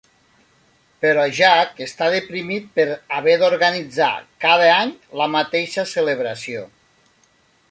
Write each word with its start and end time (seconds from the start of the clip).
Però 1.03 1.25
Jack 1.39 1.83
està 1.87 2.07
deprimit 2.15 2.73
per 2.79 2.87
haver 3.19 3.37
d'organitzar 3.43 4.11
cada 4.47 4.73
any 4.81 4.99
la 5.23 5.33
mateixa 5.39 5.91
celebració. 5.97 6.69